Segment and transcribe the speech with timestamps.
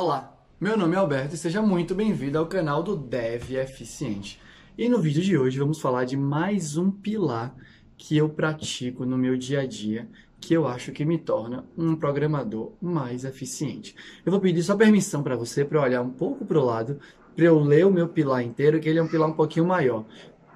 [0.00, 4.40] Olá, meu nome é Alberto e seja muito bem-vindo ao canal do Dev Eficiente.
[4.78, 7.52] E no vídeo de hoje vamos falar de mais um pilar
[7.96, 10.08] que eu pratico no meu dia a dia,
[10.40, 13.96] que eu acho que me torna um programador mais eficiente.
[14.24, 17.00] Eu vou pedir só permissão para você para olhar um pouco para o lado,
[17.34, 20.04] para eu ler o meu pilar inteiro, que ele é um pilar um pouquinho maior.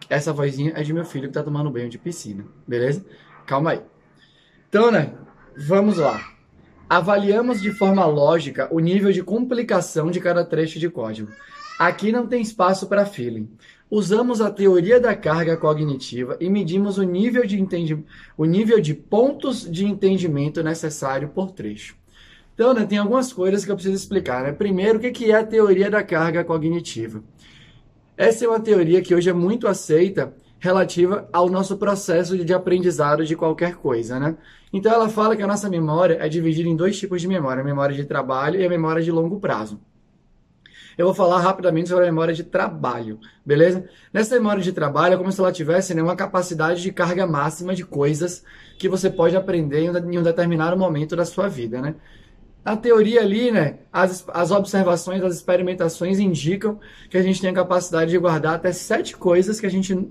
[0.09, 3.05] Essa vozinha é de meu filho que está tomando banho de piscina, beleza?
[3.45, 3.83] Calma aí.
[4.69, 5.13] Então, né,
[5.57, 6.32] vamos lá.
[6.93, 11.33] Avaliamos de forma lógica o nível de complicação de cada trecho de código.
[11.79, 13.49] Aqui não tem espaço para feeling.
[13.91, 17.99] Usamos a teoria da carga cognitiva e medimos o nível de, entendi...
[18.37, 21.97] o nível de pontos de entendimento necessário por trecho.
[22.53, 24.43] Então, né, tem algumas coisas que eu preciso explicar.
[24.43, 24.53] Né?
[24.53, 27.25] Primeiro, o que é a teoria da carga cognitiva?
[28.19, 33.27] Essa é uma teoria que hoje é muito aceita relativa ao nosso processo de aprendizado
[33.27, 34.37] de qualquer coisa, né?
[34.73, 37.65] Então ela fala que a nossa memória é dividida em dois tipos de memória, a
[37.65, 39.81] memória de trabalho e a memória de longo prazo.
[40.97, 43.89] Eu vou falar rapidamente sobre a memória de trabalho, beleza?
[44.13, 47.75] Nessa memória de trabalho é como se ela tivesse né, uma capacidade de carga máxima
[47.75, 48.45] de coisas
[48.79, 51.97] que você pode aprender em um determinado momento da sua vida, né?
[52.65, 56.79] A teoria ali, né, as, as observações, as experimentações indicam
[57.11, 60.09] que a gente tem a capacidade de guardar até sete coisas que a gente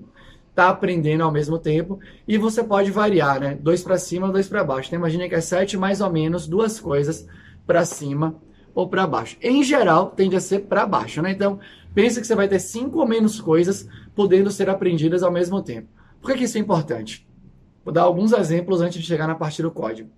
[0.52, 3.58] está aprendendo ao mesmo tempo e você pode variar, né?
[3.60, 4.88] Dois para cima, dois para baixo.
[4.88, 7.26] Então imagine que é sete mais ou menos duas coisas
[7.66, 8.36] para cima
[8.74, 9.36] ou para baixo.
[9.40, 11.30] Em geral, tende a ser para baixo, né?
[11.30, 11.58] Então
[11.94, 15.88] pensa que você vai ter cinco ou menos coisas podendo ser aprendidas ao mesmo tempo.
[16.20, 17.26] Por que, que isso é importante?
[17.82, 20.10] Vou dar alguns exemplos antes de chegar na parte do código.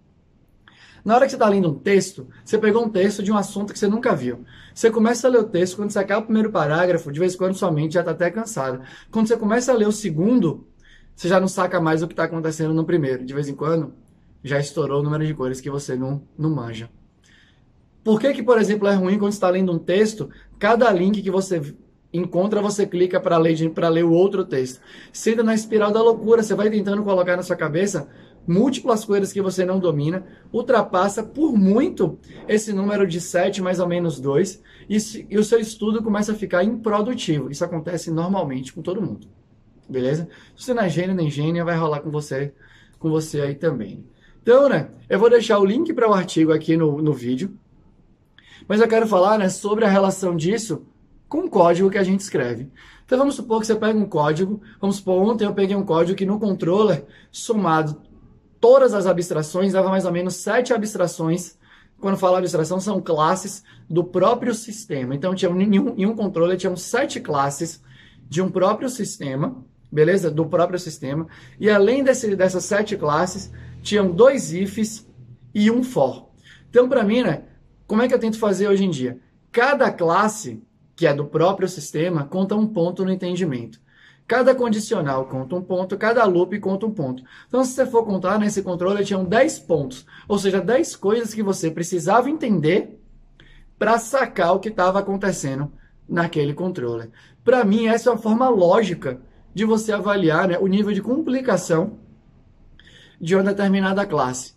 [1.05, 3.73] Na hora que você está lendo um texto, você pegou um texto de um assunto
[3.73, 4.45] que você nunca viu.
[4.75, 7.37] Você começa a ler o texto, quando você acaba o primeiro parágrafo, de vez em
[7.37, 8.81] quando sua mente já está até cansada.
[9.11, 10.67] Quando você começa a ler o segundo,
[11.15, 13.25] você já não saca mais o que está acontecendo no primeiro.
[13.25, 13.93] De vez em quando,
[14.43, 16.89] já estourou o número de cores que você não, não manja.
[18.03, 21.31] Por que, que, por exemplo, é ruim quando está lendo um texto, cada link que
[21.31, 21.75] você
[22.15, 23.57] encontra, você clica para ler,
[23.93, 24.81] ler o outro texto.
[25.13, 28.09] Sendo na espiral da loucura, você vai tentando colocar na sua cabeça
[28.47, 33.89] múltiplas coisas que você não domina, ultrapassa por muito esse número de 7, mais ou
[33.89, 34.97] menos 2, e,
[35.31, 37.51] e, o seu estudo começa a ficar improdutivo.
[37.51, 39.27] Isso acontece normalmente com todo mundo.
[39.89, 40.29] Beleza?
[40.57, 42.53] Se você não é gênio nem gênia, vai rolar com você,
[42.99, 44.05] com você aí também.
[44.43, 47.57] Então, né, eu vou deixar o link para o artigo aqui no, no vídeo,
[48.69, 50.87] mas eu quero falar né, sobre a relação disso
[51.29, 52.71] com o código que a gente escreve.
[53.05, 56.17] Então vamos supor que você pega um código, vamos supor ontem eu peguei um código
[56.17, 58.01] que no controller, somado
[58.65, 61.59] todas as abstrações, dava mais ou menos sete abstrações.
[62.01, 65.15] Quando falo abstração, são classes do próprio sistema.
[65.15, 67.83] Então, tinha um, em um controle, tinham sete classes
[68.27, 70.31] de um próprio sistema, beleza?
[70.31, 71.27] Do próprio sistema.
[71.61, 73.53] E além desse, dessas sete classes,
[73.83, 75.07] tinham dois ifs
[75.55, 76.31] e um for.
[76.71, 77.43] Então, para mim, né,
[77.87, 79.21] como é que eu tento fazer hoje em dia?
[79.53, 80.63] Cada classe,
[80.97, 83.79] que é do próprio sistema, conta um ponto no entendimento.
[84.27, 87.23] Cada condicional conta um ponto, cada loop conta um ponto.
[87.47, 90.07] Então, se você for contar nesse controle, tinham 10 pontos.
[90.27, 92.99] Ou seja, 10 coisas que você precisava entender
[93.79, 95.71] para sacar o que estava acontecendo
[96.09, 97.11] naquele controle.
[97.45, 99.21] Para mim, essa é uma forma lógica
[99.53, 101.99] de você avaliar né, o nível de complicação
[103.21, 104.55] de uma determinada classe.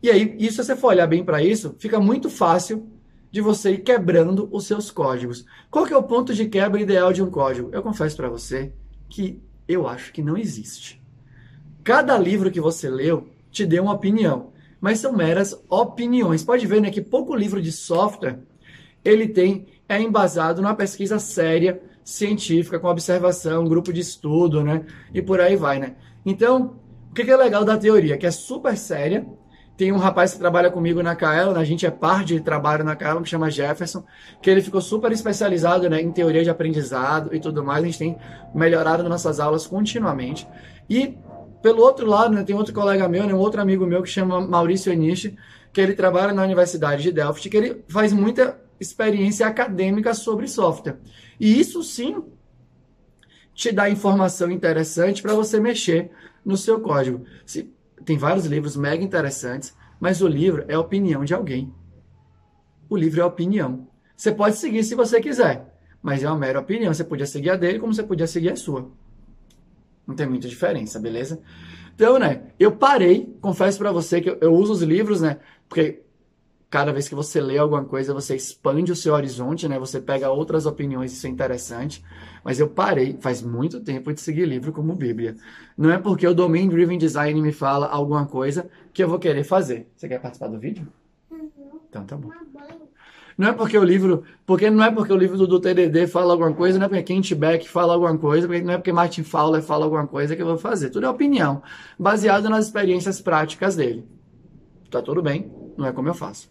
[0.00, 2.88] E aí, isso, se você for olhar bem para isso, fica muito fácil
[3.32, 5.44] de você ir quebrando os seus códigos.
[5.70, 7.68] Qual que é o ponto de quebra ideal de um código?
[7.72, 8.72] Eu confesso para você
[9.08, 11.02] que eu acho que não existe.
[11.84, 16.44] Cada livro que você leu te deu uma opinião, mas são meras opiniões.
[16.44, 18.38] Pode ver né, que pouco livro de software
[19.04, 24.84] ele tem é embasado numa pesquisa séria, científica, com observação, grupo de estudo, né?
[25.14, 25.94] E por aí vai, né?
[26.26, 26.76] Então,
[27.10, 28.18] o que é legal da teoria?
[28.18, 29.26] Que é super séria,
[29.78, 32.96] tem um rapaz que trabalha comigo na Kaelon, a gente é par de trabalho na
[32.96, 34.02] Kaelon, que chama Jefferson,
[34.42, 37.84] que ele ficou super especializado né, em teoria de aprendizado e tudo mais.
[37.84, 38.18] A gente tem
[38.52, 40.48] melhorado nossas aulas continuamente.
[40.90, 41.16] E,
[41.62, 44.40] pelo outro lado, né, tem outro colega meu, né, um outro amigo meu que chama
[44.40, 45.38] Maurício Eniche,
[45.72, 50.96] que ele trabalha na Universidade de Delft, que ele faz muita experiência acadêmica sobre software.
[51.38, 52.24] E isso sim
[53.54, 56.10] te dá informação interessante para você mexer
[56.44, 57.24] no seu código.
[57.46, 57.72] Se,
[58.04, 61.72] tem vários livros mega interessantes, mas o livro é a opinião de alguém.
[62.88, 63.86] O livro é a opinião.
[64.16, 66.92] Você pode seguir se você quiser, mas é uma mera opinião.
[66.92, 68.90] Você podia seguir a dele como você podia seguir a sua.
[70.06, 71.40] Não tem muita diferença, beleza?
[71.94, 76.02] Então, né, eu parei, confesso para você que eu, eu uso os livros, né, porque
[76.70, 79.78] cada vez que você lê alguma coisa, você expande o seu horizonte, né?
[79.78, 82.04] Você pega outras opiniões, isso é interessante.
[82.44, 85.36] Mas eu parei, faz muito tempo, de seguir livro como Bíblia.
[85.76, 89.44] Não é porque o Domain Driven Design me fala alguma coisa que eu vou querer
[89.44, 89.88] fazer.
[89.96, 90.86] Você quer participar do vídeo?
[91.30, 91.48] Uhum.
[91.88, 92.30] Então tá bom.
[93.36, 96.52] Não é porque o livro, porque não é porque o livro do, TDD fala alguma
[96.52, 99.84] coisa, não é porque Kent Beck fala alguma coisa, não é porque Martin Fowler fala
[99.84, 100.90] alguma coisa que eu vou fazer.
[100.90, 101.62] Tudo é opinião,
[101.96, 104.04] baseado nas experiências práticas dele.
[104.90, 106.50] Tá tudo bem, não é como eu faço.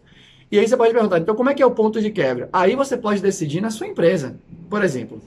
[0.51, 2.49] E aí você pode perguntar, então como é que é o ponto de quebra?
[2.53, 4.37] Aí você pode decidir na sua empresa.
[4.69, 5.21] Por exemplo,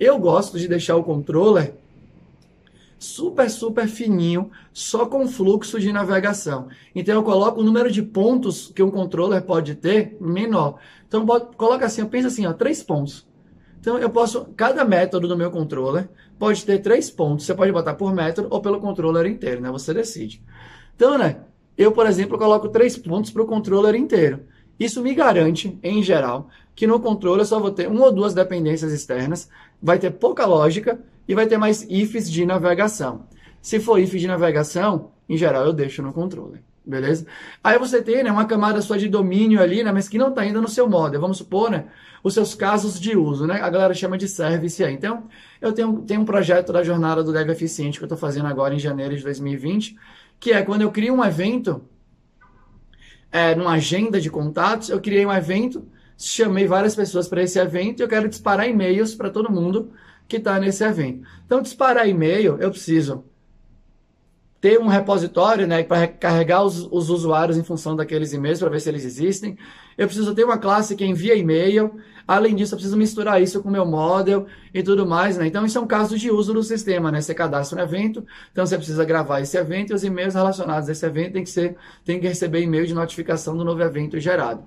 [0.00, 1.74] eu gosto de deixar o controller
[2.98, 6.68] super, super fininho, só com fluxo de navegação.
[6.94, 10.78] Então eu coloco o número de pontos que um controller pode ter menor.
[11.06, 11.24] Então
[11.56, 13.26] coloca assim, eu penso assim, ó, três pontos.
[13.78, 17.44] Então eu posso, cada método do meu controller pode ter três pontos.
[17.44, 19.70] Você pode botar por método ou pelo controller inteiro, né?
[19.70, 20.42] Você decide.
[20.96, 21.42] Então, né?
[21.76, 24.40] Eu, por exemplo, coloco três pontos para o controller inteiro.
[24.78, 28.34] Isso me garante, em geral, que no controle eu só vou ter uma ou duas
[28.34, 29.48] dependências externas,
[29.82, 30.98] vai ter pouca lógica
[31.28, 33.26] e vai ter mais ifs de navegação.
[33.62, 36.60] Se for if de navegação, em geral eu deixo no controle.
[36.86, 37.26] Beleza?
[37.62, 40.42] Aí você tem né, uma camada só de domínio ali, né, mas que não está
[40.42, 41.18] ainda no seu model.
[41.18, 41.86] Vamos supor, né,
[42.22, 43.60] os seus casos de uso, né?
[43.60, 44.92] A galera chama de service aí.
[44.92, 45.24] Então,
[45.62, 48.74] eu tenho, tenho um projeto da jornada do Dev Eficiente que eu estou fazendo agora
[48.74, 49.96] em janeiro de 2020,
[50.38, 51.82] que é quando eu crio um evento,
[53.34, 55.84] é, numa agenda de contatos, eu criei um evento,
[56.16, 59.90] chamei várias pessoas para esse evento e eu quero disparar e-mails para todo mundo
[60.28, 61.26] que está nesse evento.
[61.44, 63.24] Então, disparar e-mail, eu preciso
[64.64, 68.80] ter um repositório né, para carregar os, os, usuários em função daqueles e-mails para ver
[68.80, 69.58] se eles existem.
[69.98, 72.00] Eu preciso ter uma classe que envia e-mail.
[72.26, 75.36] Além disso, eu preciso misturar isso com o meu model e tudo mais.
[75.36, 75.48] Né?
[75.48, 77.12] Então, isso é um caso de uso do sistema.
[77.12, 77.20] Né?
[77.20, 80.92] Você cadastra um evento, então você precisa gravar esse evento e os e-mails relacionados a
[80.92, 84.64] esse evento tem que, ser, tem que receber e-mail de notificação do novo evento gerado.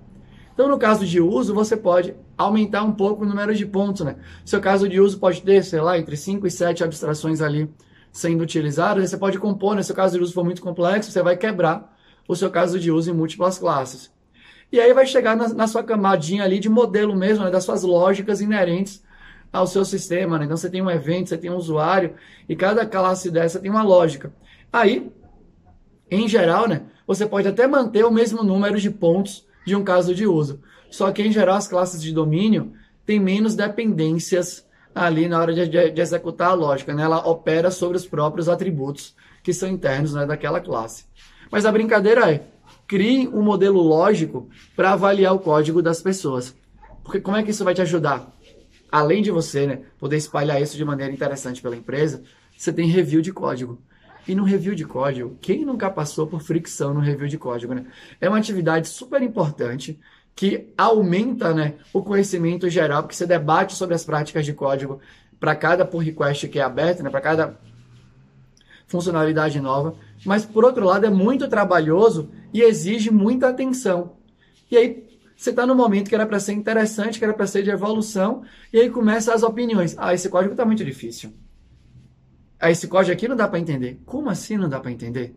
[0.54, 4.14] Então, no caso de uso, você pode aumentar um pouco o número de pontos, né?
[4.44, 7.68] Seu caso de uso pode ter, sei lá, entre 5 e 7 abstrações ali
[8.12, 9.08] sendo utilizadas.
[9.08, 9.82] Você pode compor, né?
[9.82, 11.96] Se o caso de uso for muito complexo, você vai quebrar
[12.26, 14.10] o seu caso de uso em múltiplas classes.
[14.70, 17.50] E aí vai chegar na, na sua camadinha ali de modelo mesmo, né?
[17.50, 19.02] Das suas lógicas inerentes
[19.52, 20.44] ao seu sistema, né?
[20.44, 22.14] Então, você tem um evento, você tem um usuário,
[22.48, 24.32] e cada classe dessa tem uma lógica.
[24.72, 25.10] Aí,
[26.10, 26.82] em geral, né?
[27.06, 30.60] Você pode até manter o mesmo número de pontos de um caso de uso.
[30.90, 32.72] Só que, em geral, as classes de domínio
[33.06, 34.67] têm menos dependências
[35.04, 36.94] ali na hora de, de, de executar a lógica.
[36.94, 37.02] Né?
[37.02, 41.04] Ela opera sobre os próprios atributos que são internos né, daquela classe.
[41.50, 42.44] Mas a brincadeira é,
[42.86, 46.54] crie um modelo lógico para avaliar o código das pessoas.
[47.02, 48.30] Porque como é que isso vai te ajudar?
[48.90, 52.22] Além de você né, poder espalhar isso de maneira interessante pela empresa,
[52.56, 53.80] você tem review de código.
[54.26, 57.86] E no review de código, quem nunca passou por fricção no review de código, né?
[58.20, 59.98] É uma atividade super importante
[60.38, 65.00] que aumenta né, o conhecimento geral, porque você debate sobre as práticas de código
[65.40, 67.58] para cada pull request que é aberto, né, para cada
[68.86, 69.96] funcionalidade nova.
[70.24, 74.12] Mas, por outro lado, é muito trabalhoso e exige muita atenção.
[74.70, 77.64] E aí, você está no momento que era para ser interessante, que era para ser
[77.64, 79.96] de evolução, e aí começam as opiniões.
[79.98, 81.32] Ah, esse código está muito difícil.
[82.60, 84.00] Ah, esse código aqui não dá para entender.
[84.06, 85.34] Como assim não dá para entender?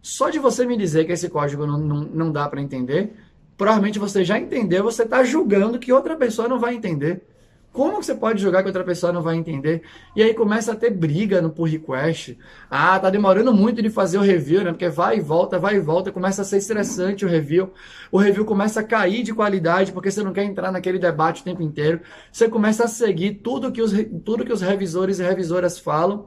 [0.00, 3.12] Só de você me dizer que esse código não, não, não dá para entender,
[3.58, 7.22] provavelmente você já entendeu, você está julgando que outra pessoa não vai entender.
[7.70, 9.82] Como você pode julgar que outra pessoa não vai entender?
[10.16, 12.38] E aí começa a ter briga no pull request.
[12.70, 14.70] Ah, tá demorando muito de fazer o review, né?
[14.70, 17.70] Porque vai e volta, vai e volta, começa a ser estressante o review.
[18.10, 21.44] O review começa a cair de qualidade porque você não quer entrar naquele debate o
[21.44, 22.00] tempo inteiro.
[22.32, 23.92] Você começa a seguir tudo que os,
[24.24, 26.26] tudo que os revisores e revisoras falam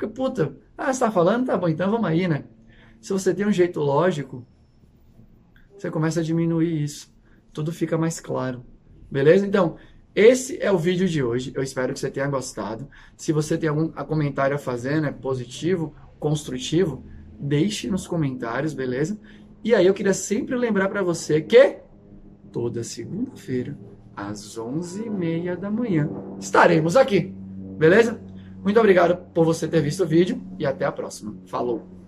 [0.00, 1.44] porque, puta, ah, você tá falando?
[1.44, 2.44] Tá bom, então vamos aí, né?
[3.02, 4.46] Se você tem um jeito lógico,
[5.80, 7.10] você começa a diminuir isso.
[7.52, 8.62] Tudo fica mais claro.
[9.10, 9.46] Beleza?
[9.46, 9.76] Então,
[10.14, 11.52] esse é o vídeo de hoje.
[11.54, 12.86] Eu espero que você tenha gostado.
[13.16, 17.04] Se você tem algum comentário a fazer, né, positivo, construtivo,
[17.38, 19.18] deixe nos comentários, beleza?
[19.64, 21.78] E aí eu queria sempre lembrar para você que
[22.52, 23.78] toda segunda-feira,
[24.14, 27.34] às 11h30 da manhã, estaremos aqui,
[27.78, 28.20] beleza?
[28.62, 31.34] Muito obrigado por você ter visto o vídeo e até a próxima.
[31.46, 31.99] Falou!